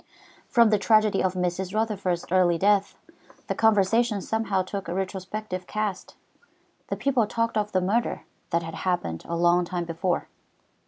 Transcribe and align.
From 0.47 0.71
the 0.71 0.79
tragedy 0.79 1.21
of 1.23 1.35
Mrs. 1.35 1.75
Rutherford's 1.75 2.25
early 2.31 2.57
death, 2.57 2.95
the 3.45 3.53
conversation 3.53 4.19
somehow 4.19 4.63
took 4.63 4.87
a 4.87 4.95
retrospective 4.95 5.67
cast, 5.67 6.15
and 6.89 6.99
people 6.99 7.27
talked 7.27 7.55
of 7.55 7.71
the 7.71 7.81
murder 7.81 8.23
that 8.49 8.63
had 8.63 8.73
happened 8.81 9.21
a 9.27 9.35
long 9.35 9.63
time 9.63 9.85
before. 9.85 10.27